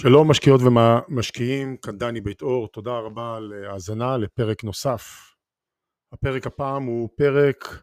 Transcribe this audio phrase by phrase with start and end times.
[0.00, 5.34] שלום משקיעות ומשקיעים, כאן דני בית אור, תודה רבה על האזנה לפרק נוסף.
[6.12, 7.82] הפרק הפעם הוא פרק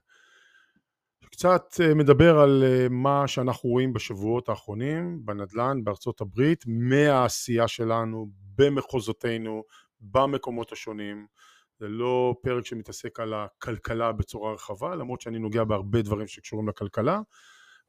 [1.32, 8.28] קצת אה, מדבר על אה, מה שאנחנו רואים בשבועות האחרונים בנדל"ן בארצות הברית, מהעשייה שלנו,
[8.56, 9.64] במחוזותינו,
[10.00, 11.26] במקומות השונים.
[11.80, 17.20] זה לא פרק שמתעסק על הכלכלה בצורה רחבה, למרות שאני נוגע בהרבה דברים שקשורים לכלכלה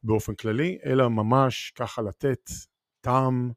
[0.02, 2.50] באופן כללי, אלא ממש ככה לתת
[3.00, 3.50] טעם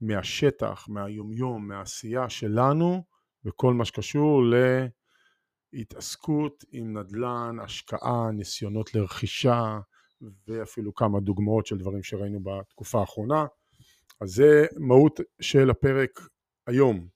[0.00, 3.04] מהשטח, מהיומיום, מהעשייה שלנו
[3.44, 4.42] בכל מה שקשור
[5.72, 9.78] להתעסקות עם נדל"ן, השקעה, ניסיונות לרכישה
[10.48, 13.46] ואפילו כמה דוגמאות של דברים שראינו בתקופה האחרונה.
[14.20, 16.20] אז זה מהות של הפרק
[16.66, 17.08] היום.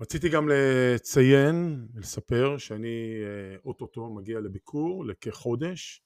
[0.00, 6.02] רציתי גם לציין ולספר שאני אה, אוטוטו מגיע לביקור לכחודש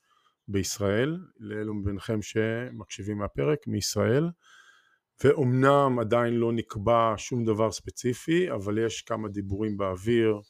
[0.49, 4.31] בישראל, לאלו מביניכם שמקשיבים מהפרק, מישראל.
[5.25, 10.41] ואומנם עדיין לא נקבע שום דבר ספציפי, אבל יש כמה דיבורים באוויר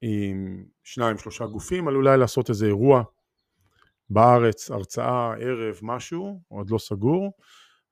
[0.00, 3.02] עם שניים שלושה גופים על אולי לעשות איזה אירוע
[4.10, 7.32] בארץ, הרצאה, ערב, משהו, עוד לא סגור,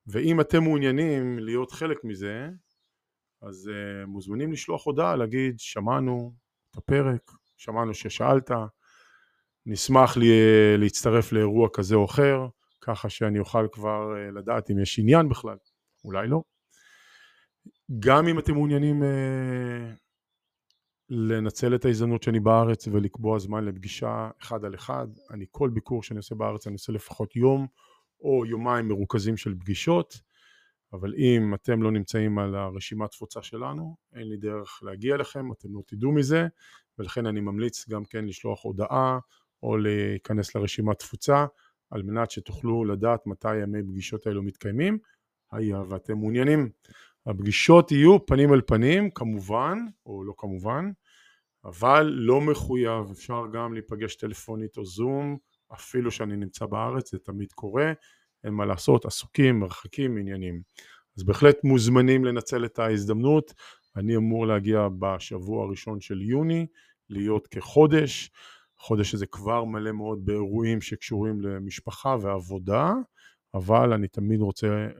[0.07, 2.49] ואם אתם מעוניינים להיות חלק מזה,
[3.41, 6.33] אז uh, מוזמנים לשלוח הודעה, להגיד שמענו
[6.71, 8.51] את הפרק, שמענו ששאלת,
[9.69, 10.29] נשמח לי,
[10.77, 12.47] להצטרף לאירוע כזה או אחר,
[12.81, 15.57] ככה שאני אוכל כבר אה, לדעת אם יש עניין בכלל,
[16.05, 16.41] אולי לא.
[17.99, 19.93] גם אם אתם מעוניינים אה,
[21.09, 26.17] לנצל את ההזדמנות שאני בארץ ולקבוע זמן לפגישה אחד על אחד, אני כל ביקור שאני
[26.17, 27.67] עושה בארץ אני עושה לפחות יום
[28.21, 30.21] או יומיים מרוכזים של פגישות,
[30.93, 35.73] אבל אם אתם לא נמצאים על הרשימת תפוצה שלנו, אין לי דרך להגיע אליכם, אתם
[35.73, 36.47] לא תדעו מזה,
[36.99, 39.19] ולכן אני ממליץ גם כן לשלוח הודעה
[39.63, 41.45] או להיכנס לרשימת תפוצה.
[41.89, 44.97] על מנת שתוכלו לדעת מתי ימי פגישות האלו מתקיימים,
[45.51, 46.69] היה ואתם מעוניינים.
[47.25, 50.91] הפגישות יהיו פנים אל פנים, כמובן, או לא כמובן,
[51.65, 55.37] אבל לא מחויב, אפשר גם להיפגש טלפונית או זום,
[55.73, 57.93] אפילו שאני נמצא בארץ, זה תמיד קורה,
[58.43, 60.61] אין מה לעשות, עסוקים, מרחקים, עניינים.
[61.17, 63.53] אז בהחלט מוזמנים לנצל את ההזדמנות,
[63.95, 66.67] אני אמור להגיע בשבוע הראשון של יוני,
[67.09, 68.31] להיות כחודש,
[68.79, 72.93] החודש הזה כבר מלא מאוד באירועים שקשורים למשפחה ועבודה,
[73.53, 74.91] אבל אני תמיד רוצה אה,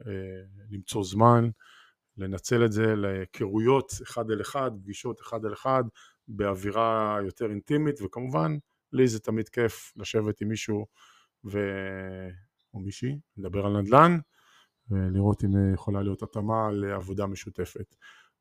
[0.70, 1.48] למצוא זמן,
[2.16, 5.84] לנצל את זה להיכרויות אחד אל אחד, פגישות אחד אל אחד,
[6.28, 8.56] באווירה יותר אינטימית, וכמובן,
[8.92, 10.86] לי זה תמיד כיף לשבת עם מישהו
[11.44, 11.58] ו...
[12.74, 14.18] או מישהי, לדבר על נדל"ן,
[14.90, 17.96] ולראות אם יכולה להיות התאמה לעבודה משותפת.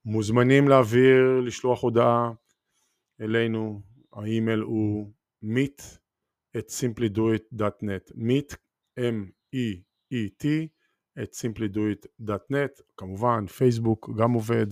[0.05, 2.31] מוזמנים להעביר, לשלוח הודעה
[3.21, 3.81] אלינו,
[4.13, 5.11] האימייל הוא
[5.43, 5.81] meet
[6.57, 8.55] את simplydoit.net, meet,
[8.99, 10.45] M-E-E-T,
[11.23, 14.67] את simplydoit.net, כמובן פייסבוק גם עובד,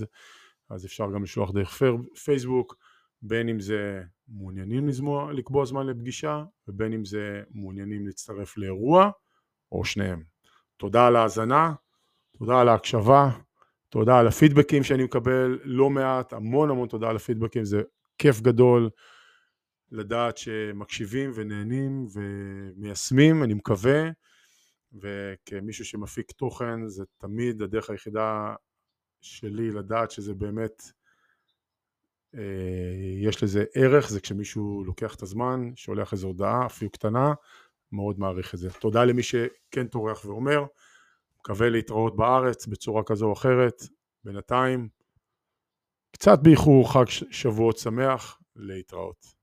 [0.69, 1.81] אז אפשר גם לשלוח דרך
[2.25, 2.75] פייסבוק,
[3.21, 9.09] בין אם זה מעוניינים לזמוע, לקבוע זמן לפגישה, ובין אם זה מעוניינים להצטרף לאירוע,
[9.71, 10.23] או שניהם.
[10.77, 11.73] תודה על ההאזנה,
[12.37, 13.29] תודה על ההקשבה,
[13.89, 17.81] תודה על הפידבקים שאני מקבל לא מעט, המון המון תודה על הפידבקים, זה
[18.17, 18.89] כיף גדול.
[19.91, 24.09] לדעת שמקשיבים ונהנים ומיישמים, אני מקווה,
[24.93, 28.55] וכמישהו שמפיק תוכן זה תמיד הדרך היחידה
[29.21, 30.83] שלי לדעת שזה באמת,
[32.35, 32.41] אה,
[33.21, 37.33] יש לזה ערך, זה כשמישהו לוקח את הזמן, שולח איזו הודעה, אפילו קטנה,
[37.91, 38.69] מאוד מעריך את זה.
[38.69, 40.65] תודה למי שכן טורח ואומר,
[41.39, 43.83] מקווה להתראות בארץ בצורה כזו או אחרת,
[44.23, 44.89] בינתיים,
[46.11, 49.34] קצת באיחור חג שבועות שמח, להתראות.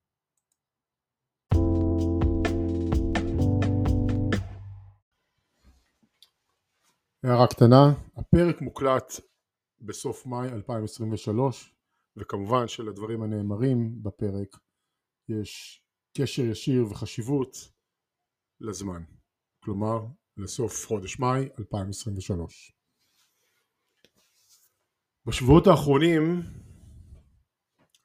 [7.24, 9.12] הערה קטנה, הפרק מוקלט
[9.80, 11.74] בסוף מאי 2023
[12.16, 14.56] וכמובן שלדברים הנאמרים בפרק
[15.28, 15.82] יש
[16.16, 17.56] קשר ישיר וחשיבות
[18.60, 19.02] לזמן,
[19.64, 19.98] כלומר
[20.36, 22.72] לסוף חודש מאי 2023.
[25.26, 26.40] בשבועות האחרונים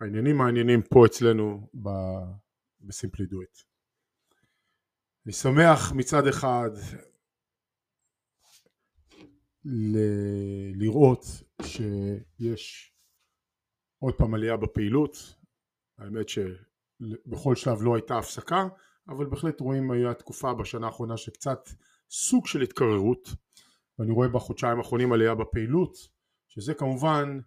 [0.01, 1.69] העניינים מעניינים פה אצלנו
[2.81, 3.57] בסימפלי דויט.
[5.25, 6.69] אני שמח מצד אחד
[9.67, 11.25] ל- לראות
[11.61, 12.93] שיש
[13.99, 15.35] עוד פעם עלייה בפעילות,
[15.97, 18.67] האמת שבכל שלב לא הייתה הפסקה,
[19.09, 21.69] אבל בהחלט רואים היה תקופה בשנה האחרונה שקצת
[22.09, 23.29] סוג של התקררות,
[23.99, 25.97] ואני רואה בחודשיים האחרונים עלייה בפעילות,
[26.47, 27.39] שזה כמובן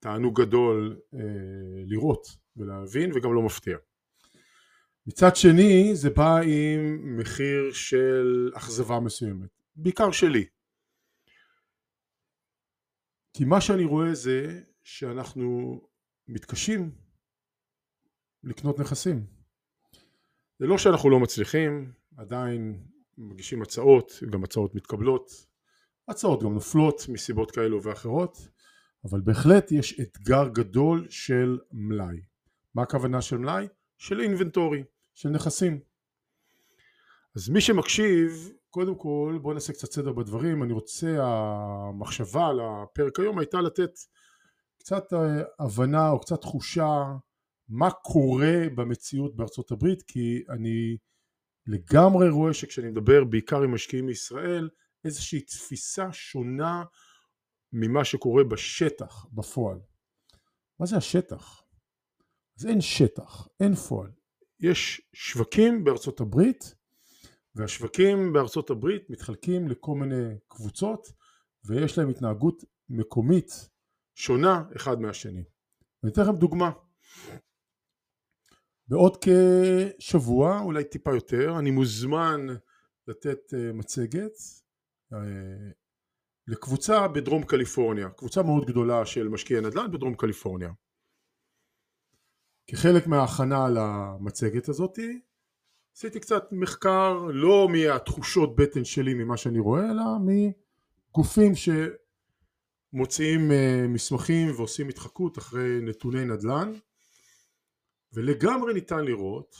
[0.00, 1.20] תענוג גדול אה,
[1.86, 2.26] לראות
[2.56, 3.76] ולהבין וגם לא מפתיע.
[5.06, 10.44] מצד שני זה בא עם מחיר של אכזבה מסוימת, בעיקר שלי.
[13.36, 15.80] כי מה שאני רואה זה שאנחנו
[16.28, 16.90] מתקשים
[18.44, 19.26] לקנות נכסים.
[20.58, 22.86] זה לא שאנחנו לא מצליחים, עדיין
[23.18, 25.46] מגישים הצעות, גם הצעות מתקבלות,
[26.08, 28.48] הצעות גם נופלות מסיבות כאלו ואחרות,
[29.04, 32.20] אבל בהחלט יש אתגר גדול של מלאי.
[32.74, 33.68] מה הכוונה של מלאי?
[33.98, 34.84] של אינבנטורי,
[35.14, 35.80] של נכסים.
[37.36, 43.20] אז מי שמקשיב, קודם כל בואו נעשה קצת סדר בדברים, אני רוצה, המחשבה על הפרק
[43.20, 43.90] היום הייתה לתת
[44.78, 47.04] קצת אה, הבנה או קצת תחושה
[47.68, 50.96] מה קורה במציאות בארצות הברית, כי אני
[51.66, 54.68] לגמרי רואה שכשאני מדבר בעיקר עם משקיעים מישראל,
[55.04, 56.84] איזושהי תפיסה שונה
[57.72, 59.78] ממה שקורה בשטח, בפועל.
[60.80, 61.62] מה זה השטח?
[62.58, 64.10] אז אין שטח, אין פועל.
[64.60, 66.75] יש שווקים בארצות הברית,
[67.56, 71.12] והשווקים בארצות הברית מתחלקים לכל מיני קבוצות,
[71.64, 73.50] ויש להם התנהגות מקומית
[74.14, 75.44] שונה אחד מהשני.
[76.04, 76.70] אני אתן לכם דוגמה.
[78.88, 82.46] בעוד כשבוע, אולי טיפה יותר, אני מוזמן
[83.08, 84.32] לתת אה, מצגת
[85.12, 85.18] אה,
[86.46, 90.70] לקבוצה בדרום קליפורניה, קבוצה מאוד גדולה של משקיעי נדל"ן בדרום קליפורניה.
[92.66, 95.20] כחלק מההכנה למצגת הזאתי,
[95.96, 100.04] עשיתי קצת מחקר, לא מהתחושות בטן שלי ממה שאני רואה, אלא
[101.12, 101.52] מגופים
[102.92, 106.72] שמוציאים אה, מסמכים ועושים התחקות אחרי נתוני נדל"ן,
[108.12, 109.56] ולגמרי ניתן לראות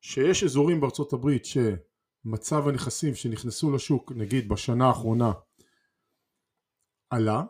[0.00, 5.32] שיש אזורים בארצות הברית שמצב הנכסים שנכנסו לשוק נגיד בשנה האחרונה
[7.10, 7.42] עלה.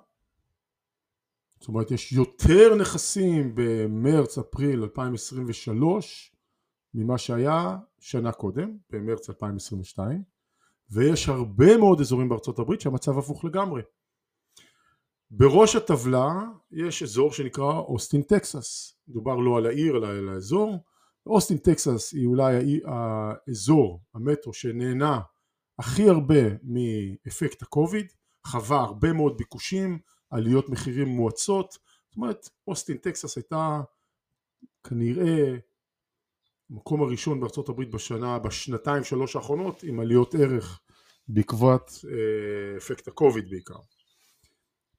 [1.61, 6.30] זאת אומרת יש יותר נכסים במרץ אפריל 2023
[6.95, 10.23] ממה שהיה שנה קודם במרץ 2022
[10.91, 13.83] ויש הרבה מאוד אזורים בארצות הברית שהמצב הפוך לגמרי.
[15.31, 16.43] בראש הטבלה
[16.73, 20.79] יש אזור שנקרא אוסטין טקסס, מדובר לא על העיר אלא על האזור,
[21.27, 25.21] אוסטין טקסס היא אולי האזור, המטרו שנהנה
[25.79, 28.13] הכי הרבה מאפקט הקוביד,
[28.47, 29.99] חווה הרבה מאוד ביקושים,
[30.31, 31.79] עליות מחירים מואצות,
[32.09, 33.81] זאת אומרת אוסטין טקסס הייתה
[34.85, 35.57] כנראה
[36.71, 40.81] המקום הראשון בארצות הברית בשנה, בשנתיים שלוש האחרונות עם עליות ערך
[41.29, 43.79] בעקבות אה, אפקט הקוביד בעיקר.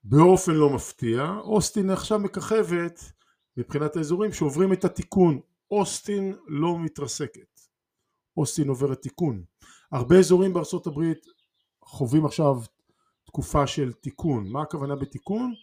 [0.04, 3.12] באופן לא מפתיע, אוסטין עכשיו מככבת
[3.58, 5.40] מבחינת האזורים שעוברים את התיקון.
[5.72, 7.60] אוסטין לא מתרסקת.
[8.38, 9.44] אוסטין עוברת תיקון.
[9.92, 11.26] הרבה אזורים בארצות הברית
[11.84, 12.56] חווים עכשיו
[13.26, 14.48] תקופה של תיקון.
[14.48, 15.54] מה הכוונה בתיקון?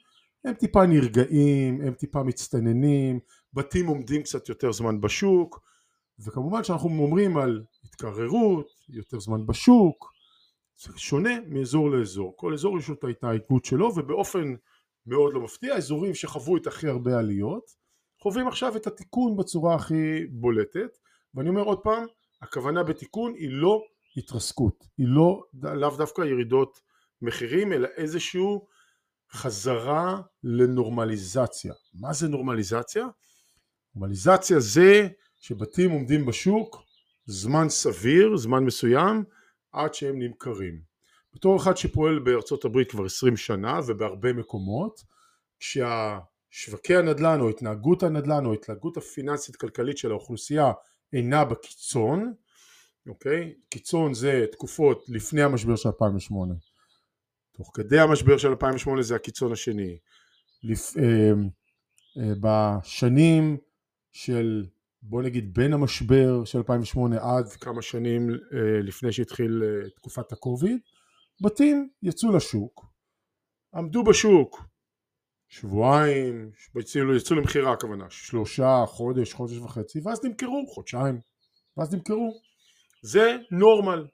[0.44, 3.20] הם טיפה נרגעים, הם טיפה מצטננים,
[3.52, 5.67] בתים עומדים קצת יותר זמן בשוק,
[6.24, 10.12] וכמובן שאנחנו אומרים על התקררות, יותר זמן בשוק,
[10.76, 14.54] זה שונה מאזור לאזור, כל אזור יש לו את ההתנהגות שלו ובאופן
[15.06, 17.70] מאוד לא מפתיע, האזורים שחוו את הכי הרבה עליות
[18.22, 20.98] חווים עכשיו את התיקון בצורה הכי בולטת
[21.34, 22.06] ואני אומר עוד פעם,
[22.42, 23.82] הכוונה בתיקון היא לא
[24.16, 26.80] התרסקות, היא לא לאו דווקא ירידות
[27.22, 28.66] מחירים אלא איזשהו
[29.32, 31.72] חזרה לנורמליזציה.
[31.94, 33.06] מה זה נורמליזציה?
[33.94, 35.08] נורמליזציה זה
[35.40, 36.82] שבתים עומדים בשוק
[37.26, 39.24] זמן סביר, זמן מסוים
[39.72, 40.80] עד שהם נמכרים.
[41.34, 45.00] בתור אחד שפועל בארצות הברית כבר 20 שנה ובהרבה מקומות,
[45.60, 50.72] כשהשווקי הנדל"ן או התנהגות הנדל"ן או התנהגות הפיננסית כלכלית של האוכלוסייה
[51.12, 52.34] אינה בקיצון,
[53.08, 53.54] אוקיי?
[53.68, 56.54] קיצון זה תקופות לפני המשבר של 2008,
[57.52, 59.98] תוך כדי המשבר של 2008 זה הקיצון השני,
[60.62, 60.96] לפ...
[60.96, 61.32] אה,
[62.18, 63.56] אה, בשנים
[64.12, 64.64] של
[65.02, 70.78] בוא נגיד בין המשבר של 2008 עד כמה שנים אה, לפני שהתחיל אה, תקופת הקוביד,
[71.40, 72.86] בתים יצאו לשוק,
[73.74, 74.62] עמדו בשוק
[75.48, 76.50] שבועיים,
[76.80, 81.20] יצאו, יצאו למכירה הכוונה, שלושה, חודש, חודש וחצי, ואז נמכרו, חודשיים,
[81.76, 82.40] ואז נמכרו.
[83.02, 84.06] זה נורמל.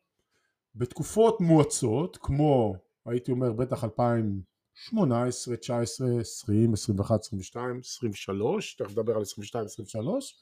[0.75, 2.75] בתקופות מואצות, כמו
[3.07, 10.35] הייתי אומר בטח 2018, 19, 20, 21, 22, 23, תכף נדבר על 22, 23,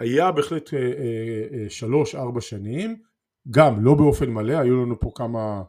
[0.00, 3.02] היה בהחלט אה, אה, אה, שלוש ארבע שנים,
[3.50, 5.62] גם לא באופן מלא, היו לנו פה כמה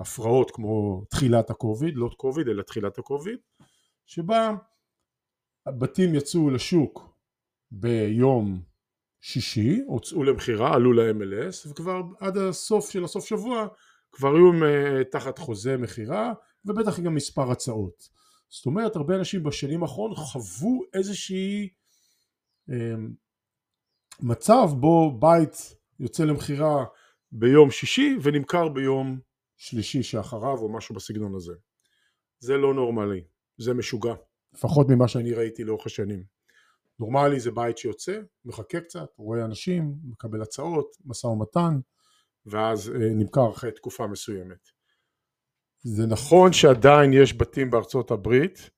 [0.00, 3.38] הפרעות כמו תחילת הקוביד, לא קוביד אלא תחילת הקוביד,
[4.06, 4.50] שבה
[5.66, 7.18] הבתים יצאו לשוק
[7.70, 8.62] ביום
[9.20, 13.66] שישי, הוצאו למכירה, עלו ל-MLS, וכבר עד הסוף של הסוף שבוע
[14.12, 14.50] כבר היו
[15.10, 16.32] תחת חוזה מכירה,
[16.64, 18.08] ובטח גם מספר הצעות.
[18.48, 21.68] זאת אומרת, הרבה אנשים בשנים האחרונות חוו איזושהי
[24.20, 26.84] מצב בו בית יוצא למכירה
[27.32, 29.18] ביום שישי ונמכר ביום
[29.56, 31.54] שלישי שאחריו או משהו בסגנון הזה.
[32.40, 33.24] זה לא נורמלי,
[33.58, 34.14] זה משוגע,
[34.54, 36.22] לפחות ממה שאני ראיתי לאורך השנים.
[36.98, 41.78] נורמלי זה בית שיוצא, מחכה קצת, רואה אנשים, מקבל הצעות, משא ומתן,
[42.46, 44.68] ואז אה, נמכר אחרי תקופה מסוימת.
[45.82, 48.70] זה נכון שעדיין יש בתים בארצות הברית,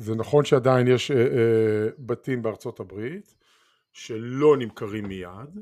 [0.00, 3.34] זה נכון שעדיין יש אה, אה, בתים בארצות הברית
[3.92, 5.58] שלא נמכרים מיד,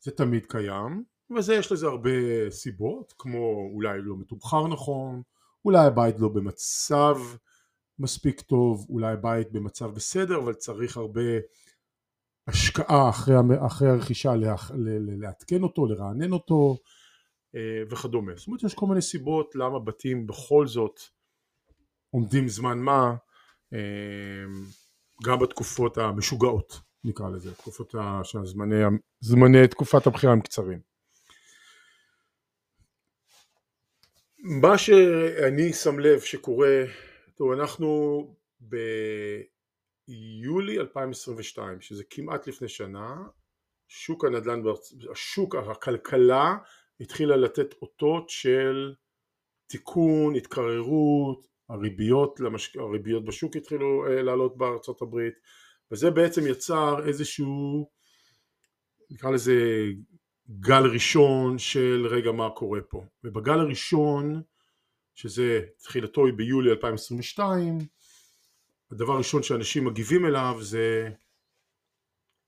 [0.00, 1.04] זה תמיד קיים,
[1.36, 2.10] וזה יש לזה הרבה
[2.50, 5.22] סיבות, כמו אולי לא מתומחר נכון,
[5.64, 7.16] אולי הבית לא במצב
[7.98, 11.30] מספיק טוב, אולי הבית במצב בסדר, אבל צריך הרבה
[12.46, 13.34] השקעה אחרי,
[13.66, 14.32] אחרי הרכישה
[15.18, 16.76] לעדכן אותו, לרענן אותו
[17.54, 18.32] אה, וכדומה.
[18.36, 21.00] זאת אומרת יש כל מיני סיבות למה בתים בכל זאת
[22.10, 23.14] עומדים זמן מה
[25.24, 28.82] גם בתקופות המשוגעות נקרא לזה, תקופות שהזמני,
[29.20, 30.80] זמני תקופת הבחירה הם קצרים.
[34.38, 36.84] מה שאני שם לב שקורה,
[37.34, 38.22] טוב אנחנו
[40.08, 43.16] ביולי 2022 שזה כמעט לפני שנה
[43.88, 44.62] שוק הנדל"ן,
[45.12, 46.56] השוק, הכלכלה
[47.00, 48.94] התחילה לתת אותות של
[49.66, 52.76] תיקון, התקררות, הריביות, למש...
[52.76, 55.34] הריביות בשוק התחילו אה, לעלות בארצות הברית
[55.90, 57.88] וזה בעצם יצר איזשהו
[59.10, 59.86] נקרא לזה
[60.60, 63.04] גל ראשון של רגע מה קורה פה.
[63.24, 64.42] ובגל הראשון
[65.14, 67.78] שזה תחילתו היא ביולי 2022
[68.92, 71.08] הדבר הראשון שאנשים מגיבים אליו זה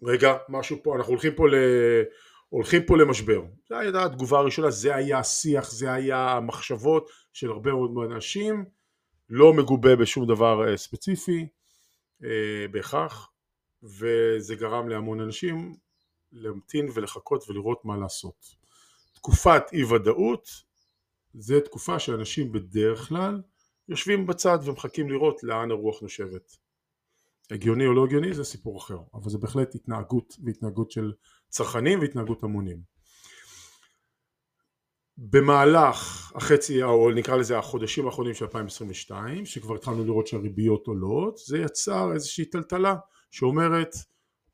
[0.02, 1.54] רגע משהו פה אנחנו הולכים פה ל...
[2.48, 3.42] הולכים פה למשבר.
[3.68, 8.64] זה הייתה התגובה הראשונה זה היה השיח זה היה המחשבות של הרבה מאוד אנשים
[9.30, 11.46] לא מגובה בשום דבר אה, ספציפי
[12.24, 13.32] אה, בהכרח
[13.82, 15.76] וזה גרם להמון אנשים
[16.32, 18.54] להמתין ולחכות ולראות מה לעשות.
[19.14, 20.48] תקופת אי ודאות
[21.34, 23.42] זה תקופה שאנשים בדרך כלל
[23.88, 26.56] יושבים בצד ומחכים לראות לאן הרוח נושבת.
[27.50, 31.12] הגיוני או לא הגיוני זה סיפור אחר, אבל זה בהחלט התנהגות והתנהגות של
[31.48, 32.99] צרכנים והתנהגות המונים.
[35.22, 41.58] במהלך החצי או נקרא לזה החודשים האחרונים של 2022 שכבר התחלנו לראות שהריביות עולות זה
[41.58, 42.96] יצר איזושהי טלטלה
[43.30, 43.94] שאומרת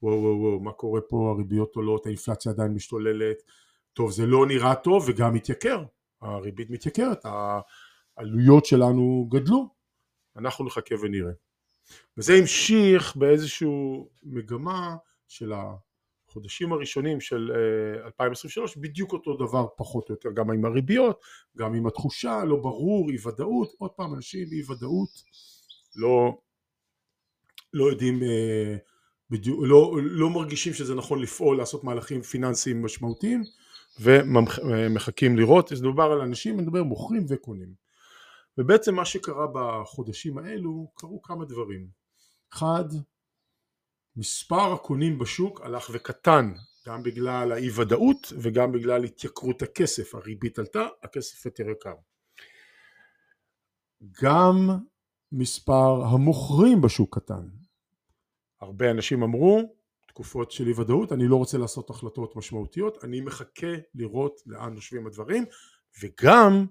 [0.03, 1.35] וואו וואו וואו מה קורה פה?
[1.35, 3.37] הריביות עולות האינפלציה עדיין משתוללת.
[3.93, 5.85] טוב זה לא נראה טוב וגם מתייקר.
[6.23, 7.25] הריבית מתייקרת
[8.17, 9.69] העלויות שלנו גדלו.
[10.37, 11.33] אנחנו נחכה ונראה.
[12.17, 13.69] וזה המשיך באיזושהי
[14.23, 14.97] מגמה
[15.29, 15.53] של
[16.37, 17.53] החודשים הראשונים של
[18.05, 21.21] 2023 אה, בדיוק אותו דבר פחות או יותר גם עם הריביות
[21.57, 25.11] גם עם התחושה לא ברור אי ודאות עוד פעם אנשים אי ודאות
[25.97, 26.39] לא
[27.77, 28.77] לא יודעים, אה,
[29.31, 33.43] בדיוק, לא, לא מרגישים שזה נכון לפעול, לעשות מהלכים פיננסיים משמעותיים
[34.01, 37.69] ומחכים לראות, זה דובר על אנשים, אני מדבר מוכרים וקונים.
[38.59, 41.87] ובעצם מה שקרה בחודשים האלו, קרו כמה דברים.
[42.53, 42.85] אחד,
[44.17, 46.53] מספר הקונים בשוק הלך וקטן,
[46.87, 51.95] גם בגלל האי ודאות וגם בגלל התייקרות הכסף, הריבית עלתה, הכסף יותר יקר.
[54.23, 54.71] גם
[55.33, 57.49] מספר המוכרים בשוק קטן.
[58.61, 63.75] הרבה אנשים אמרו, תקופות של אי ודאות, אני לא רוצה לעשות החלטות משמעותיות, אני מחכה
[63.95, 65.45] לראות לאן נושבים הדברים,
[66.03, 66.67] וגם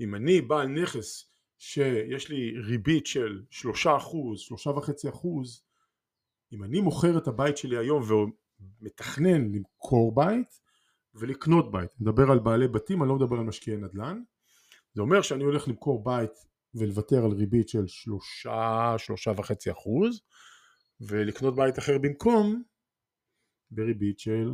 [0.00, 5.69] אם אני בעל נכס שיש לי ריבית של שלושה אחוז, שלושה וחצי אחוז,
[6.52, 10.60] אם אני מוכר את הבית שלי היום ומתכנן למכור בית
[11.14, 14.22] ולקנות בית, מדבר על בעלי בתים, אני לא מדבר על משקיעי נדל"ן,
[14.94, 16.30] זה אומר שאני הולך למכור בית
[16.74, 20.20] ולוותר על ריבית של שלושה, שלושה וחצי אחוז
[21.00, 22.62] ולקנות בית אחר במקום
[23.70, 24.50] בריבית של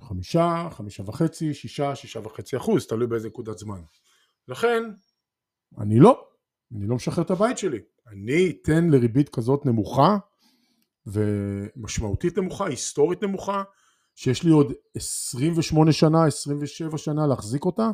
[0.00, 3.80] חמישה, חמישה וחצי, שישה, שישה וחצי אחוז, תלוי באיזה נקודת זמן.
[4.48, 4.82] לכן,
[5.78, 6.28] אני לא,
[6.76, 7.78] אני לא משחרר את הבית שלי.
[8.06, 10.16] אני אתן לריבית כזאת נמוכה
[11.06, 13.62] ומשמעותית נמוכה, היסטורית נמוכה,
[14.14, 17.90] שיש לי עוד 28 שנה, 27 שנה להחזיק אותה,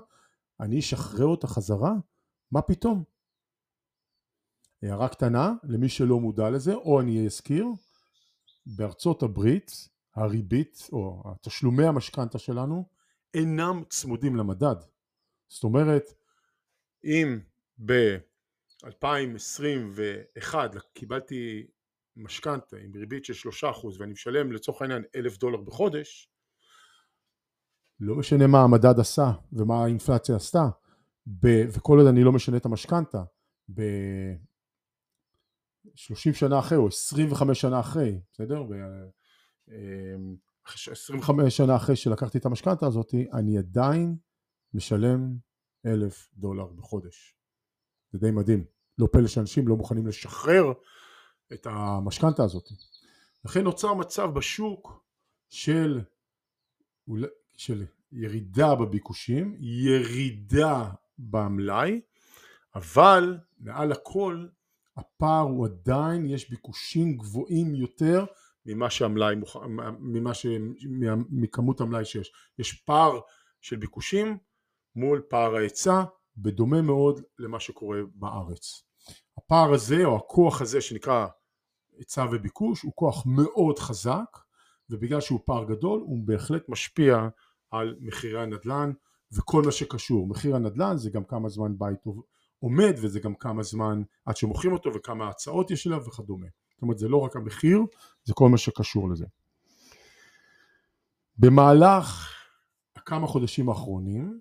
[0.61, 1.93] אני אשחרר אותה חזרה?
[2.53, 3.05] מה פתאום?
[4.83, 7.67] הערה קטנה למי שלא מודע לזה, או אני אזכיר,
[8.67, 12.89] בארצות הברית הריבית או תשלומי המשכנתה שלנו
[13.35, 14.77] אינם צמודים למדד.
[15.49, 16.05] זאת אומרת,
[17.05, 17.39] אם
[17.85, 20.55] ב-2021
[20.95, 21.67] קיבלתי
[22.17, 23.55] משכנתה עם ריבית של 3%
[23.99, 26.29] ואני משלם לצורך העניין אלף דולר בחודש,
[28.01, 30.69] לא משנה מה המדד עשה ומה האינפלציה עשתה,
[31.27, 33.23] ב- וכל עוד אני לא משנה את המשכנתה,
[35.95, 38.63] 30 שנה אחרי או 25 שנה אחרי, בסדר?
[40.91, 44.17] 25 שנה אחרי שלקחתי את המשכנתה הזאת, אני עדיין
[44.75, 45.37] משלם
[45.87, 47.37] אלף דולר בחודש.
[48.13, 48.65] זה די מדהים.
[48.99, 50.73] לא פלא שאנשים לא מוכנים לשחרר
[51.55, 52.69] את המשכנתה הזאת.
[53.45, 55.05] לכן נוצר מצב בשוק
[55.49, 56.01] של,
[57.57, 62.01] של ירידה בביקושים, ירידה במלאי,
[62.75, 64.47] אבל מעל הכל
[64.97, 68.25] הפער הוא עדיין, יש ביקושים גבוהים יותר
[68.67, 69.35] ממה שהמלאי,
[69.99, 70.47] ממה ש...
[71.31, 72.33] מכמות המלאי שיש.
[72.59, 73.21] יש פער
[73.61, 74.39] של ביקושים
[74.97, 76.03] מול פער ההיצע,
[76.37, 78.83] בדומה מאוד למה שקורה בארץ.
[79.39, 81.27] הפער הזה או הכוח הזה שנקרא
[82.03, 84.39] היצע וביקוש הוא כוח מאוד חזק
[84.91, 87.29] ובגלל שהוא פער גדול הוא בהחלט משפיע
[87.71, 88.93] על מחירי הנדל"ן
[89.33, 90.27] וכל מה שקשור.
[90.27, 91.99] מחיר הנדל"ן זה גם כמה זמן בית
[92.59, 96.47] עומד וזה גם כמה זמן עד שמוכרים אותו וכמה הצעות יש אליו וכדומה.
[96.73, 97.81] זאת אומרת זה לא רק המחיר,
[98.25, 99.27] זה כל מה שקשור לזה.
[101.39, 102.35] במהלך
[102.97, 104.41] הכמה חודשים האחרונים,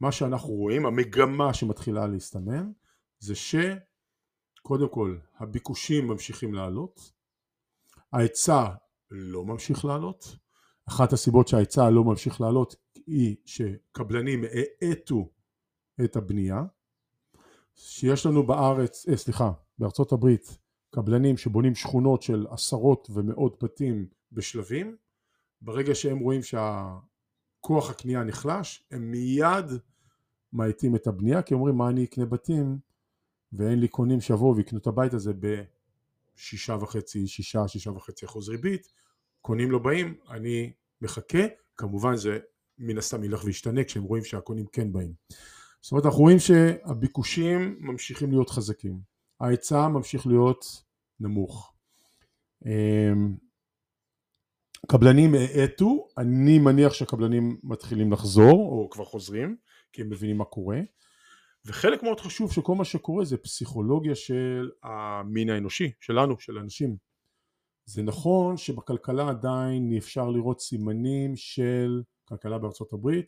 [0.00, 2.70] מה שאנחנו רואים, המגמה שמתחילה להסתמן,
[3.18, 3.34] זה
[4.68, 7.12] שקודם כל הביקושים ממשיכים לעלות,
[8.12, 8.64] ההיצע
[9.10, 10.36] לא ממשיך לעלות,
[10.88, 15.30] אחת הסיבות שההיצע לא ממשיך לעלות היא שקבלנים האטו
[16.04, 16.62] את הבנייה,
[17.74, 20.58] שיש לנו בארץ, אה, סליחה, בארצות הברית
[20.90, 24.96] קבלנים שבונים שכונות של עשרות ומאות בתים בשלבים,
[25.60, 29.66] ברגע שהם רואים שהכוח הקנייה נחלש, הם מיד
[30.52, 32.87] מאטים את הבנייה, כי אומרים מה אני אקנה בתים
[33.52, 35.32] ואין לי קונים שיבואו ויקנו את הבית הזה
[36.36, 38.92] בשישה וחצי, שישה, שישה וחצי אחוז ריבית,
[39.40, 41.38] קונים לא באים, אני מחכה,
[41.76, 42.38] כמובן זה
[42.78, 45.12] מן הסתם ילך וישתנה כשהם רואים שהקונים כן באים.
[45.80, 49.00] זאת אומרת אנחנו רואים שהביקושים ממשיכים להיות חזקים,
[49.40, 50.82] ההיצע ממשיך להיות
[51.20, 51.72] נמוך.
[52.66, 53.36] אמ,
[54.86, 59.56] קבלנים האטו, אני מניח שהקבלנים מתחילים לחזור או כבר חוזרים
[59.92, 60.80] כי הם מבינים מה קורה
[61.68, 66.96] וחלק מאוד חשוב שכל מה שקורה זה פסיכולוגיה של המין האנושי, שלנו, של אנשים.
[67.84, 73.26] זה נכון שבכלכלה עדיין אפשר לראות סימנים של כלכלה בארצות הברית,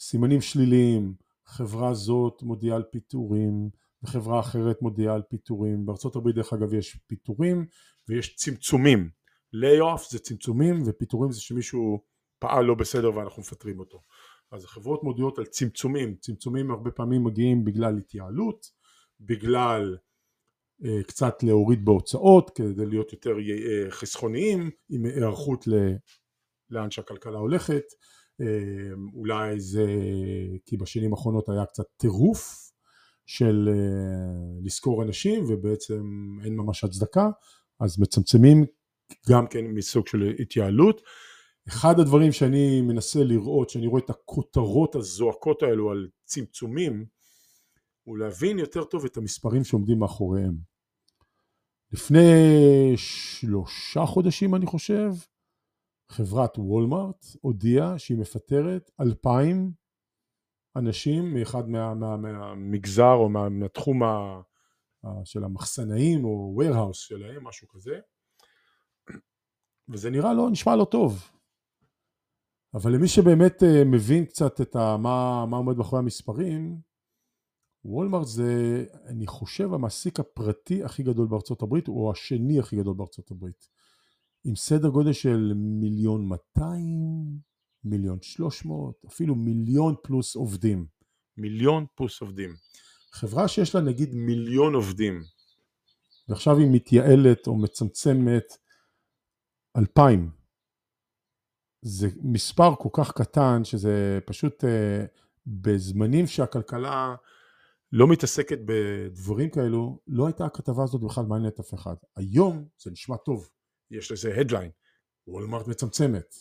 [0.00, 1.14] סימנים שליליים,
[1.46, 3.70] חברה זאת מודיעה על פיטורים
[4.02, 7.66] וחברה אחרת מודיעה על פיטורים, בארצות הברית דרך אגב יש פיטורים
[8.08, 9.10] ויש צמצומים,
[9.54, 12.02] lay-off זה צמצומים ופיטורים זה שמישהו
[12.38, 14.02] פעל לא בסדר ואנחנו מפטרים אותו,
[14.52, 18.66] אז החברות מודיעות על צמצומים, צמצומים הרבה פעמים מגיעים בגלל התייעלות,
[19.20, 19.96] בגלל
[20.84, 25.64] אה, קצת להוריד בהוצאות כדי להיות יותר אה, חסכוניים עם היערכות
[26.70, 27.84] לאן שהכלכלה הולכת.
[28.40, 29.86] אמ, אולי זה
[30.66, 32.70] כי בשנים האחרונות היה קצת טירוף
[33.26, 36.02] של אה, לשכור אנשים ובעצם
[36.44, 37.30] אין ממש הצדקה
[37.80, 38.64] אז מצמצמים
[39.30, 41.00] גם כן מסוג של התייעלות
[41.68, 47.06] אחד הדברים שאני מנסה לראות, שאני רואה את הכותרות הזועקות האלו על צמצומים,
[48.04, 50.54] הוא להבין יותר טוב את המספרים שעומדים מאחוריהם.
[51.92, 52.22] לפני
[52.96, 55.12] שלושה חודשים אני חושב,
[56.08, 59.72] חברת וולמארט הודיעה שהיא מפטרת אלפיים
[60.76, 64.40] אנשים מאחד מה, מה, מהמגזר או מה, מהתחום ה,
[65.24, 67.98] של המחסנאים או warehouse שלהם, משהו כזה,
[69.88, 71.37] וזה נראה לא, נשמע לא טוב.
[72.74, 76.80] אבל למי שבאמת אה, מבין קצת את ה, מה, מה עומד מאחורי המספרים,
[77.84, 83.30] וולמארט זה, אני חושב, המעסיק הפרטי הכי גדול בארצות הברית, או השני הכי גדול בארצות
[83.30, 83.68] הברית.
[84.44, 87.38] עם סדר גודל של מיליון 200,
[87.84, 90.86] מיליון 300, אפילו מיליון פלוס עובדים.
[91.36, 92.50] מיליון פלוס עובדים.
[93.12, 95.22] חברה שיש לה נגיד מיליון עובדים,
[96.28, 98.44] ועכשיו היא מתייעלת או מצמצמת
[99.76, 100.37] אלפיים.
[101.88, 105.04] זה מספר כל כך קטן שזה פשוט אה,
[105.46, 107.14] בזמנים שהכלכלה
[107.92, 111.94] לא מתעסקת בדברים כאלו, לא הייתה הכתבה הזאת בכלל מעניינת אף אחד.
[112.16, 113.48] היום זה נשמע טוב.
[113.90, 114.70] יש לזה הדליין,
[115.26, 116.34] וולמרט מצמצמת.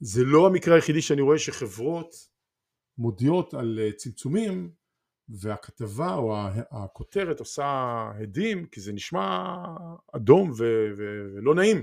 [0.00, 2.14] זה לא המקרה היחידי שאני רואה שחברות
[2.98, 4.70] מודיעות על אה, צמצומים
[5.28, 6.36] והכתבה או
[6.70, 7.66] הכותרת עושה
[8.14, 9.54] הדים כי זה נשמע
[10.12, 11.82] אדום ו- ו- ולא נעים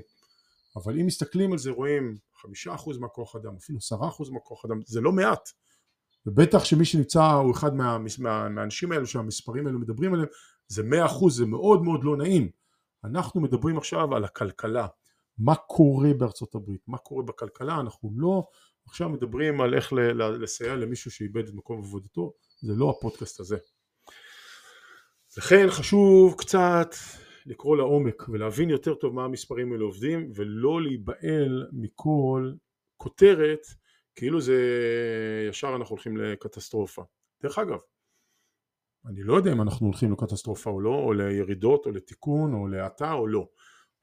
[0.75, 4.79] אבל אם מסתכלים על זה רואים חמישה אחוז מהכוח אדם אפילו עשרה אחוז מהכוח אדם
[4.85, 5.49] זה לא מעט.
[6.25, 10.29] ובטח שמי שנמצא הוא אחד מה, מה, מהאנשים האלו שהמספרים האלו מדברים עליהם
[10.67, 12.49] זה מאה אחוז זה מאוד מאוד לא נעים.
[13.03, 14.87] אנחנו מדברים עכשיו על הכלכלה,
[15.37, 18.43] מה קורה בארצות הברית, מה קורה בכלכלה, אנחנו לא
[18.87, 19.93] עכשיו מדברים על איך
[20.39, 23.57] לסייע למישהו שאיבד את מקום עבודתו, זה לא הפודקאסט הזה.
[25.37, 26.95] לכן חשוב קצת
[27.45, 32.51] לקרוא לעומק ולהבין יותר טוב מה המספרים האלה עובדים ולא להיבהל מכל
[32.97, 33.59] כותרת
[34.15, 34.57] כאילו זה
[35.49, 37.03] ישר אנחנו הולכים לקטסטרופה.
[37.43, 37.79] דרך אגב,
[39.05, 43.13] אני לא יודע אם אנחנו הולכים לקטסטרופה או לא, או לירידות או לתיקון או להאטה
[43.13, 43.47] או לא.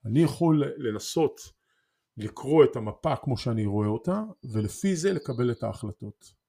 [0.05, 1.41] אני יכול לנסות
[2.17, 6.43] לקרוא את המפה כמו שאני רואה אותה ולפי זה לקבל את ההחלטות.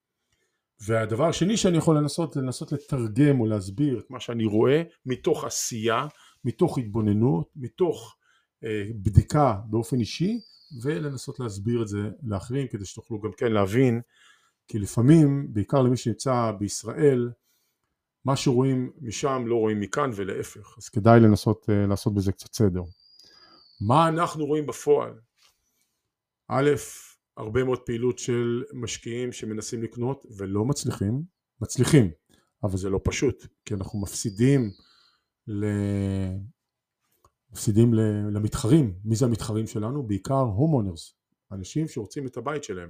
[0.88, 6.08] והדבר השני שאני יכול לנסות, לנסות לתרגם או להסביר את מה שאני רואה מתוך עשייה,
[6.46, 8.18] מתוך התבוננות, מתוך
[8.64, 10.40] אה, בדיקה באופן אישי
[10.82, 14.02] ולנסות להסביר את זה לאחרים כדי שתוכלו גם כן להבין
[14.68, 17.32] כי לפעמים, בעיקר למי שנמצא בישראל,
[18.26, 22.82] מה שרואים משם לא רואים מכאן ולהפך, אז כדאי לנסות אה, לעשות בזה קצת סדר.
[23.82, 25.14] מה אנחנו רואים בפועל?
[26.48, 26.70] א',
[27.38, 31.24] הרבה מאוד פעילות של משקיעים שמנסים לקנות ולא מצליחים,
[31.62, 32.12] מצליחים,
[32.64, 34.72] אבל זה לא פשוט, כי אנחנו מפסידים.
[37.52, 37.94] מפסידים
[38.34, 38.94] למתחרים.
[39.06, 40.08] מי זה המתחרים שלנו?
[40.08, 41.16] בעיקר הומונרס,
[41.52, 42.90] אנשים שרוצים את הבית שלהם.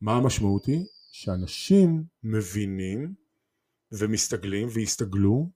[0.00, 0.86] מה המשמעות היא?
[1.12, 3.14] שאנשים מבינים
[3.92, 5.50] ומסתגלים והסתגלו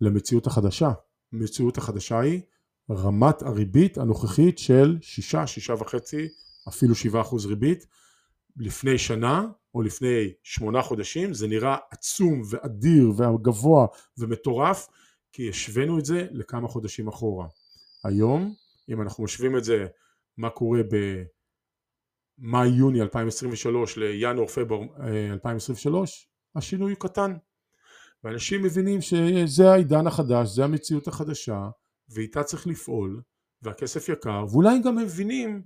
[0.00, 0.92] למציאות החדשה.
[1.32, 2.40] המציאות החדשה היא
[2.90, 5.94] רמת הריבית הנוכחית של 6, 6.5,
[6.68, 7.86] אפילו 7 אחוז ריבית.
[8.56, 13.86] לפני שנה או לפני שמונה חודשים זה נראה עצום ואדיר וגבוה
[14.18, 14.88] ומטורף
[15.32, 17.46] כי השווינו את זה לכמה חודשים אחורה.
[18.04, 18.54] היום
[18.88, 19.86] אם אנחנו משווים את זה
[20.36, 20.80] מה קורה
[22.38, 24.86] במאי-יוני 2023 לינואר-פברואר
[25.32, 27.36] 2023 השינוי הוא קטן
[28.24, 31.68] ואנשים מבינים שזה העידן החדש, זה המציאות החדשה
[32.08, 33.22] ואיתה צריך לפעול
[33.62, 35.62] והכסף יקר ואולי גם מבינים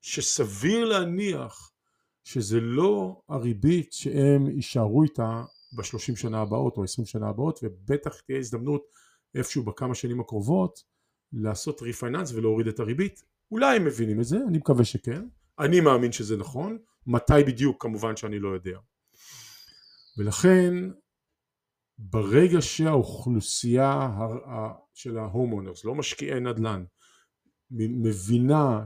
[0.00, 1.69] שסביר להניח
[2.32, 8.38] שזה לא הריבית שהם יישארו איתה בשלושים שנה הבאות או עשרים שנה הבאות ובטח תהיה
[8.38, 8.82] הזדמנות
[9.34, 10.82] איפשהו בכמה שנים הקרובות
[11.32, 13.24] לעשות refinance ולהוריד את הריבית.
[13.50, 15.28] אולי הם מבינים את זה אני מקווה שכן.
[15.58, 16.78] אני מאמין שזה נכון.
[17.06, 17.82] מתי בדיוק?
[17.82, 18.78] כמובן שאני לא יודע.
[20.18, 20.74] ולכן
[21.98, 24.10] ברגע שהאוכלוסייה
[24.94, 26.84] של ה homeowners, לא משקיעי נדל"ן,
[27.70, 28.82] מבינה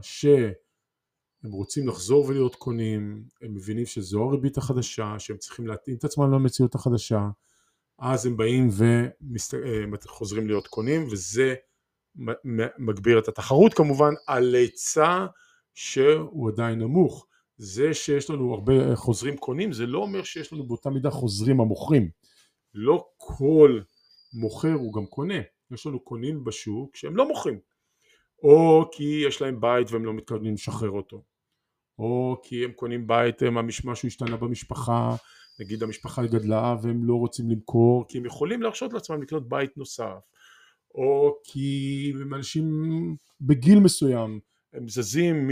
[1.45, 6.31] שהם רוצים לחזור ולהיות קונים, הם מבינים שזו הריבית החדשה, שהם צריכים להתאים את עצמם
[6.31, 7.29] למציאות החדשה,
[7.99, 8.69] אז הם באים
[9.91, 11.55] וחוזרים אה, להיות קונים וזה
[12.77, 15.25] מגביר את התחרות כמובן על היצע
[15.73, 17.27] שהוא עדיין נמוך.
[17.57, 22.09] זה שיש לנו הרבה חוזרים קונים זה לא אומר שיש לנו באותה מידה חוזרים המוכרים.
[22.73, 23.79] לא כל
[24.33, 25.39] מוכר הוא גם קונה,
[25.71, 27.59] יש לנו קונים בשוק שהם לא מוכרים,
[28.43, 31.23] או כי יש להם בית והם לא מתכוונים לשחרר אותו,
[31.99, 33.43] או כי הם קונים בית,
[33.83, 35.15] משהו השתנה במשפחה,
[35.59, 40.19] נגיד המשפחה גדלה והם לא רוצים למכור, כי הם יכולים להרשות לעצמם לקנות בית נוסף,
[40.95, 42.65] או כי הם אנשים
[43.41, 44.39] בגיל מסוים,
[44.73, 45.51] הם זזים מ...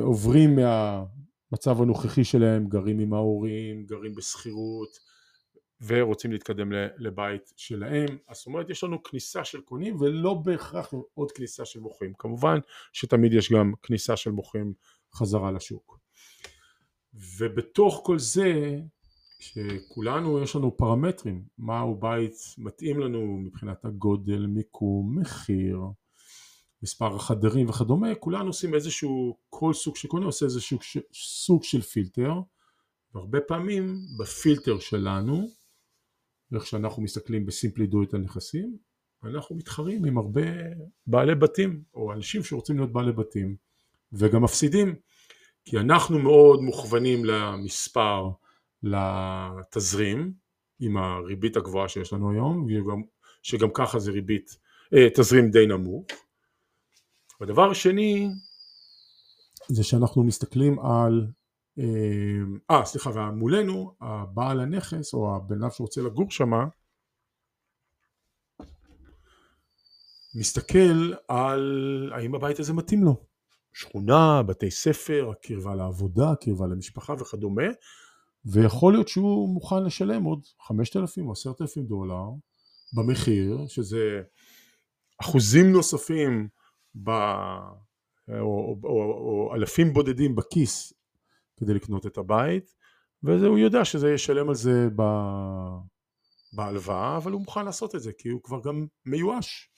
[0.00, 5.12] עוברים מהמצב הנוכחי שלהם, גרים עם ההורים, גרים בשכירות,
[5.86, 11.32] ורוצים להתקדם לבית שלהם, אז זאת אומרת יש לנו כניסה של קונים ולא בהכרח עוד
[11.32, 12.58] כניסה של מוכרים, כמובן
[12.92, 14.72] שתמיד יש גם כניסה של מוכרים
[15.14, 15.98] חזרה לשוק.
[17.14, 18.80] ובתוך כל זה
[19.38, 25.80] שכולנו יש לנו פרמטרים, מהו בית מתאים לנו מבחינת הגודל, מיקום, מחיר,
[26.82, 30.78] מספר החדרים וכדומה, כולנו עושים איזשהו, כל סוג שקונה עושה איזשהו
[31.12, 32.32] סוג של פילטר,
[33.14, 35.48] והרבה פעמים בפילטר שלנו
[36.52, 38.76] ואיך שאנחנו מסתכלים בסימפלי דו את הנכסים,
[39.24, 40.40] אנחנו מתחרים עם הרבה
[41.06, 43.56] בעלי בתים, או אנשים שרוצים להיות בעלי בתים,
[44.12, 44.94] וגם מפסידים,
[45.64, 48.30] כי אנחנו מאוד מוכוונים למספר,
[48.82, 50.32] לתזרים,
[50.80, 52.66] עם הריבית הגבוהה שיש לנו היום,
[53.42, 54.56] שגם, ככה זה ריבית,
[54.94, 56.04] אה, תזרים די נמוך.
[57.40, 58.28] והדבר השני,
[59.68, 61.26] זה שאנחנו מסתכלים על
[61.78, 66.64] אמ, אה סליחה ומולנו הבעל הנכס או הבן אדם שרוצה לגור שמה
[70.34, 73.31] מסתכל על האם הבית הזה מתאים לו
[73.74, 77.68] שכונה, בתי ספר, קרבה לעבודה, קרבה למשפחה וכדומה
[78.44, 82.24] ויכול להיות שהוא מוכן לשלם עוד 5,000 או 10,000 דולר
[82.92, 84.22] במחיר שזה
[85.20, 86.48] אחוזים נוספים
[86.94, 87.10] ב...
[88.28, 90.92] או, או, או, או אלפים בודדים בכיס
[91.56, 92.74] כדי לקנות את הבית
[93.22, 95.02] והוא יודע שזה ישלם על זה ב...
[96.52, 99.70] בהלוואה אבל הוא מוכן לעשות את זה כי הוא כבר גם מיואש.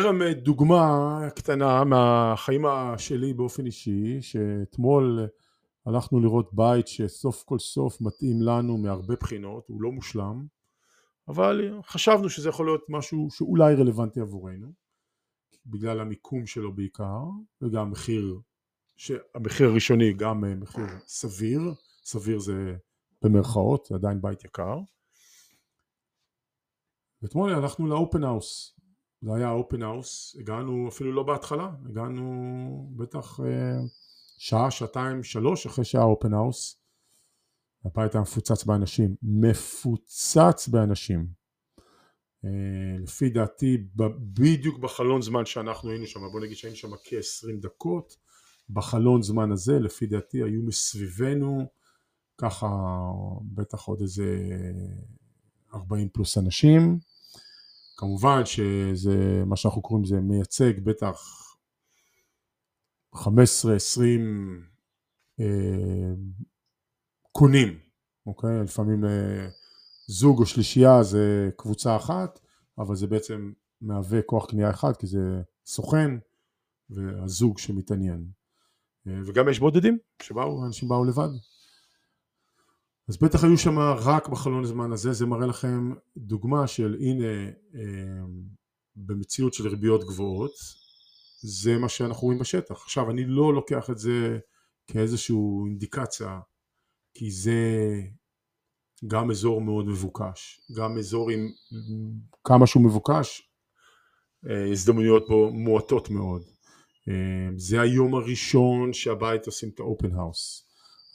[0.00, 2.62] תראה דוגמה קטנה מהחיים
[2.98, 5.26] שלי באופן אישי שאתמול
[5.86, 10.46] הלכנו לראות בית שסוף כל סוף מתאים לנו מהרבה בחינות הוא לא מושלם
[11.28, 14.72] אבל חשבנו שזה יכול להיות משהו שאולי רלוונטי עבורנו,
[15.66, 17.22] בגלל המיקום שלו בעיקר,
[17.62, 18.40] וגם מחיר,
[19.34, 21.60] המחיר הראשוני גם מחיר סביר,
[22.04, 22.76] סביר זה
[23.22, 24.78] במרכאות, זה עדיין בית יקר.
[27.22, 28.75] ואתמול הלכנו ל open house,
[29.22, 33.78] זה היה open house, הגענו אפילו לא בהתחלה, הגענו בטח אה,
[34.38, 36.80] שעה, שעתיים, שלוש אחרי שהיה open house.
[37.84, 41.26] הבית היה מפוצץ באנשים, מפוצץ באנשים.
[42.44, 43.78] אה, לפי דעתי
[44.18, 48.16] בדיוק בחלון זמן שאנחנו היינו שם, בוא נגיד שהיינו שם כ-20 דקות,
[48.70, 51.66] בחלון זמן הזה לפי דעתי היו מסביבנו
[52.38, 52.68] ככה
[53.42, 54.26] בטח עוד איזה
[55.74, 56.98] 40 פלוס אנשים.
[57.96, 61.16] כמובן שזה מה שאנחנו קוראים זה מייצג בטח
[63.14, 63.18] 15-20
[65.40, 66.14] אה,
[67.32, 67.78] קונים,
[68.26, 68.62] אוקיי?
[68.64, 69.48] לפעמים אה,
[70.08, 72.40] זוג או שלישייה זה קבוצה אחת,
[72.78, 76.10] אבל זה בעצם מהווה כוח קנייה אחד כי זה סוכן
[76.90, 78.26] והזוג שמתעניין.
[79.06, 81.28] אה, וגם יש בודדים שבאו, אנשים באו לבד.
[83.08, 88.24] אז בטח היו שם רק בחלון הזמן הזה, זה מראה לכם דוגמה של הנה אה,
[88.96, 90.52] במציאות של ריביות גבוהות,
[91.42, 92.82] זה מה שאנחנו רואים בשטח.
[92.82, 94.38] עכשיו אני לא לוקח את זה
[94.86, 96.40] כאיזושהי אינדיקציה,
[97.14, 97.60] כי זה
[99.06, 101.48] גם אזור מאוד מבוקש, גם אזור עם
[102.44, 103.50] כמה שהוא מבוקש,
[104.50, 106.42] אה, הזדמנויות בו מועטות מאוד.
[107.08, 110.65] אה, זה היום הראשון שהבית עושים את ה open house.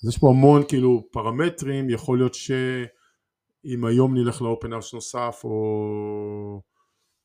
[0.03, 5.41] אז יש פה המון כאילו פרמטרים, יכול להיות שאם היום נלך ל open house נוסף
[5.43, 6.61] או,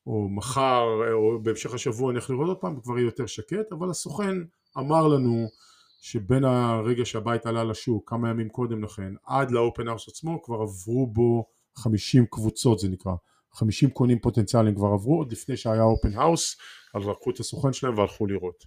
[0.06, 4.36] או מחר או בהמשך השבוע נלך לראות עוד פעם, כבר יהיה יותר שקט, אבל הסוכן
[4.78, 5.46] אמר לנו
[6.00, 10.56] שבין הרגע שהבית עלה לשוק כמה ימים קודם לכן עד ל open house עצמו כבר
[10.56, 11.44] עברו בו
[11.76, 13.12] 50 קבוצות זה נקרא.
[13.52, 16.56] 50 קונים פוטנציאליים כבר עברו עוד לפני שהיה open house
[16.94, 18.64] אז לקחו את הסוכן שלהם והלכו לראות.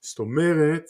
[0.00, 0.84] זאת אומרת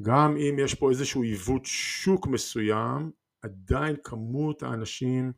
[0.00, 3.10] גם אם יש פה איזשהו עיוות שוק מסוים,
[3.42, 5.32] עדיין כמות האנשים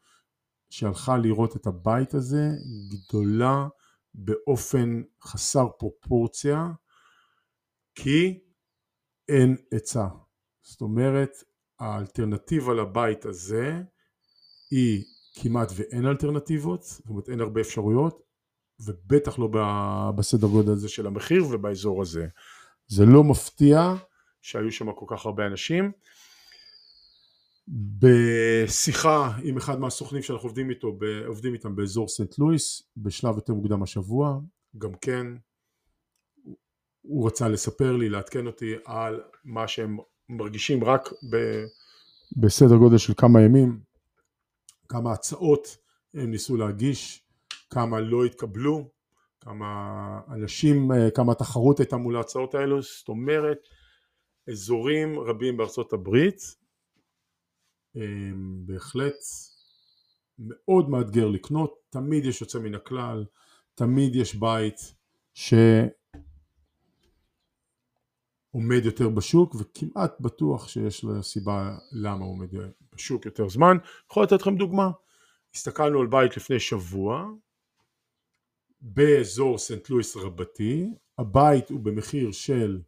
[0.70, 2.48] שהלכה לראות את הבית הזה
[2.90, 3.68] גדולה
[4.14, 6.70] באופן חסר פרופורציה,
[7.94, 8.38] כי
[9.28, 10.06] אין היצע.
[10.62, 11.30] זאת אומרת,
[11.78, 13.82] האלטרנטיבה לבית הזה
[14.70, 15.04] היא
[15.42, 18.22] כמעט ואין אלטרנטיבות, זאת אומרת אין הרבה אפשרויות,
[18.80, 19.48] ובטח לא
[20.16, 22.26] בסדר גודל הזה של המחיר ובאזור הזה.
[22.86, 23.94] זה לא מפתיע
[24.46, 25.92] שהיו שם כל כך הרבה אנשים.
[27.68, 33.82] בשיחה עם אחד מהסוכנים שאנחנו עובדים איתו, עובדים איתם באזור סנט לואיס, בשלב יותר מוקדם
[33.82, 34.38] השבוע,
[34.78, 35.26] גם כן
[37.02, 41.64] הוא רצה לספר לי, לעדכן אותי על מה שהם מרגישים רק ב,
[42.36, 43.80] בסדר גודל של כמה ימים,
[44.88, 45.76] כמה הצעות
[46.14, 47.22] הם ניסו להגיש,
[47.70, 48.88] כמה לא התקבלו,
[49.40, 53.58] כמה אנשים, כמה תחרות הייתה מול ההצעות האלו, זאת אומרת
[54.50, 56.56] אזורים רבים בארצות הברית,
[58.66, 59.14] בהחלט
[60.38, 63.24] מאוד מאתגר לקנות, תמיד יש יוצא מן הכלל,
[63.74, 64.94] תמיד יש בית
[65.34, 65.64] שעומד
[68.84, 72.48] יותר בשוק וכמעט בטוח שיש לו סיבה למה הוא עומד
[72.92, 73.76] בשוק יותר זמן.
[74.10, 74.90] יכול לתת לכם דוגמה,
[75.54, 77.30] הסתכלנו על בית לפני שבוע
[78.80, 80.86] באזור סנט לואיס רבתי,
[81.18, 82.80] הבית הוא במחיר של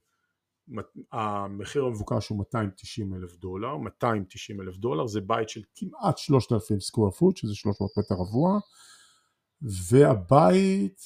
[1.13, 7.11] המחיר המבוקש הוא 290 אלף דולר, 290 אלף דולר, זה בית של כמעט 3,000 סקוואר
[7.11, 8.59] פוט, שזה 300 מטר רבוע,
[9.63, 11.01] והבית,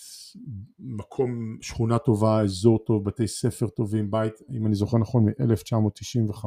[0.79, 6.45] מקום, שכונה טובה, אזור טוב, בתי ספר טובים, בית, אם אני זוכר נכון, מ-1995,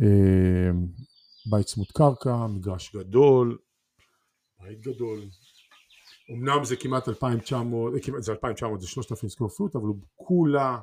[0.00, 0.70] אה,
[1.50, 3.58] בית צמוד קרקע, מגרש גדול,
[4.60, 5.20] בית גדול,
[6.30, 10.78] אמנם זה כמעט 2,900, אה, זה 2,900 זה 3,000 סקוור פוט, אבל הוא כולה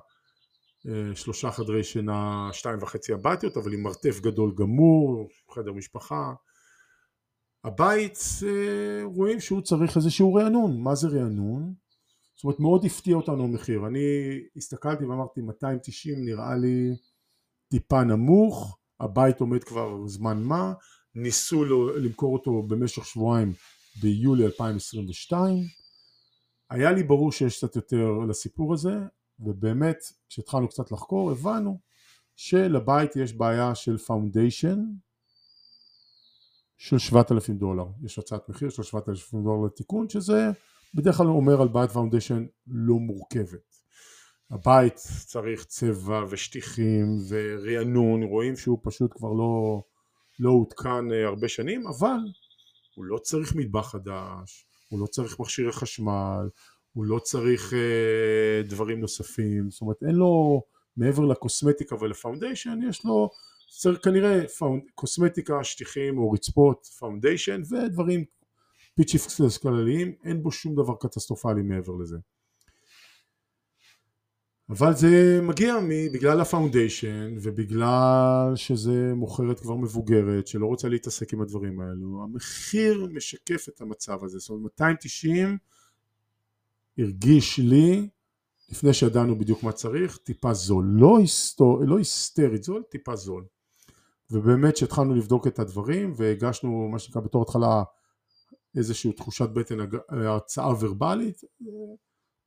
[0.87, 6.33] אה, שלושה חדרי שינה, שתיים וחצי אמבטיות, אבל עם מרתף גדול גמור, חדר משפחה.
[7.63, 10.81] הבית, אה, רואים שהוא צריך איזשהו רענון.
[10.81, 11.73] מה זה רענון?
[12.35, 13.87] זאת אומרת, מאוד הפתיע אותנו המחיר.
[13.87, 13.99] אני
[14.55, 16.95] הסתכלתי ואמרתי, 290 נראה לי
[17.69, 20.73] טיפה נמוך, הבית עומד כבר זמן מה,
[21.15, 23.53] ניסו למכור אותו במשך שבועיים
[24.01, 25.63] ביולי 2022.
[26.69, 28.95] היה לי ברור שיש קצת יותר לסיפור הזה,
[29.39, 29.97] ובאמת
[30.29, 31.79] כשהתחלנו קצת לחקור הבנו
[32.35, 34.79] שלבית יש בעיה של foundation
[36.77, 40.49] של 7,000 דולר, יש הצעת מחיר של 7,000 דולר לתיקון שזה
[40.93, 43.75] בדרך כלל אומר על בעיית foundation לא מורכבת.
[44.51, 49.83] הבית צריך צבע ושטיחים ורענון, רואים שהוא פשוט כבר לא,
[50.39, 52.17] לא עודכן אה, הרבה שנים, אבל
[52.95, 56.49] הוא לא צריך מטבח חדש, הוא לא צריך מכשירי חשמל,
[56.93, 60.61] הוא לא צריך אה, דברים נוספים, זאת אומרת אין לו
[60.97, 63.29] מעבר לקוסמטיקה ול foundation, יש לו
[63.79, 68.25] צריך כנראה found, קוסמטיקה, שטיחים או רצפות, foundation ודברים
[68.95, 72.17] פיצ'יפקס כלליים, אין בו שום דבר קטסטרופלי מעבר לזה.
[74.69, 75.75] אבל זה מגיע
[76.13, 83.07] בגלל ה foundation ובגלל שזה מוכרת כבר מבוגרת שלא רוצה להתעסק עם הדברים האלו המחיר
[83.13, 84.39] משקף את המצב הזה.
[84.39, 85.57] זאת אומרת 290
[86.97, 88.09] הרגיש לי
[88.69, 90.85] לפני שידענו בדיוק מה צריך טיפה זול.
[90.85, 93.45] לא, היסטור, לא היסטרית זול טיפה זול.
[94.31, 97.83] ובאמת שהתחלנו לבדוק את הדברים והגשנו מה שנקרא בתור התחלה
[98.77, 99.77] איזושהי תחושת בטן
[100.09, 101.41] הרצאה ורבלית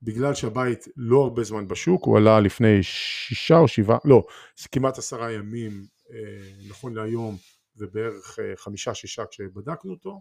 [0.02, 4.26] בגלל שהבית לא הרבה זמן בשוק, הוא עלה לפני שישה או שבעה, לא,
[4.58, 7.36] זה כמעט עשרה ימים אה, נכון להיום
[7.76, 10.20] ובערך אה, חמישה שישה כשבדקנו אותו,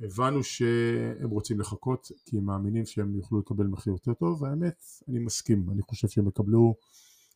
[0.00, 5.18] הבנו שהם רוצים לחכות כי הם מאמינים שהם יוכלו לקבל מחיר יותר טוב והאמת אני
[5.18, 6.74] מסכים, אני חושב שהם יקבלו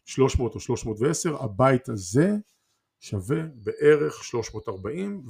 [0.04, 2.36] 300 או 310, הבית הזה
[3.00, 5.22] שווה בערך 340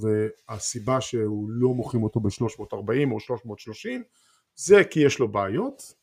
[0.49, 4.03] והסיבה שהוא לא מוכרים אותו ב-340 או 330
[4.55, 5.95] זה כי יש לו בעיות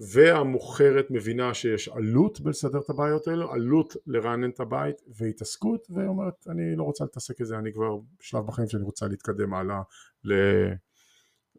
[0.00, 6.76] והמוכרת מבינה שיש עלות בלסדר את הבעיות האלו, עלות לרענן את הבית והתעסקות ואומרת אני
[6.76, 9.82] לא רוצה להתעסק בזה, אני כבר בשלב בחיים שאני רוצה להתקדם הלאה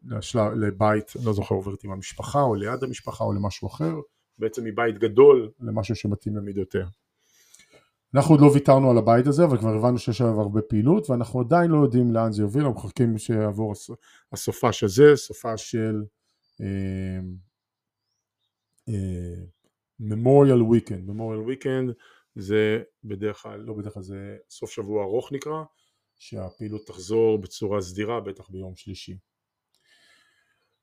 [0.04, 3.94] לשלב, לבית, לא זוכר עוברת עם המשפחה או ליד המשפחה או למשהו אחר,
[4.38, 6.86] בעצם מבית גדול למשהו שמתאים למידותיה.
[8.14, 11.40] אנחנו עוד לא ויתרנו על הבית הזה אבל כבר הבנו שיש עליו הרבה פעילות ואנחנו
[11.40, 13.72] עדיין לא יודעים לאן זה יוביל, אנחנו מחכים שיעבור
[14.32, 16.02] הסופה של זה, סופה של
[16.60, 17.20] אה,
[20.00, 21.92] ממוריאל וויקנד, ממוריאל וויקנד
[22.34, 25.62] זה בדרך כלל, לא בדרך כלל זה סוף שבוע ארוך נקרא,
[26.18, 29.18] שהפעילות תחזור בצורה סדירה בטח ביום שלישי.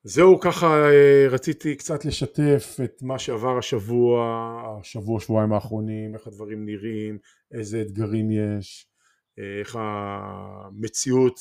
[0.02, 4.20] זהו ככה אה, רציתי קצת לשתף את מה שעבר השבוע,
[4.80, 7.18] השבוע שבועיים האחרונים, איך הדברים נראים,
[7.52, 8.86] איזה אתגרים יש,
[9.38, 11.40] אה, איך המציאות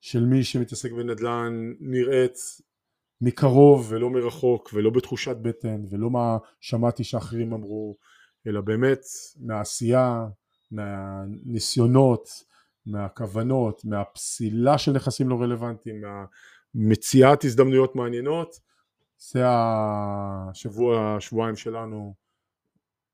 [0.00, 2.36] של מי שמתעסק בנדל"ן נראית
[3.22, 7.96] מקרוב ולא מרחוק ולא בתחושת בטן ולא מה שמעתי שאחרים אמרו
[8.46, 9.00] אלא באמת
[9.40, 10.26] מהעשייה,
[10.70, 12.28] מהניסיונות,
[12.86, 16.02] מהכוונות, מהפסילה של נכסים לא רלוונטיים,
[16.74, 18.60] מהמציאת הזדמנויות מעניינות
[19.18, 22.14] זה השבוע, שבועיים שלנו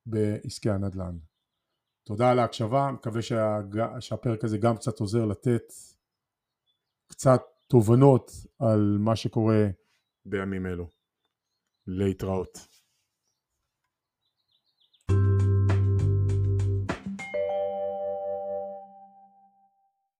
[0.06, 1.16] בעסקי הנדל"ן.
[2.04, 3.58] תודה על ההקשבה, מקווה שה,
[4.00, 5.72] שהפרק הזה גם קצת עוזר לתת
[7.06, 9.66] קצת תובנות על מה שקורה
[10.24, 10.88] בימים אלו.
[11.86, 12.77] להתראות.